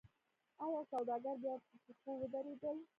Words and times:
آیا 0.63 0.81
سوداګر 0.91 1.35
بیا 1.41 1.53
په 1.65 1.75
پښو 1.83 2.11
ودرېدل؟ 2.19 2.77